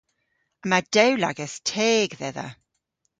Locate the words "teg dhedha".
1.69-2.47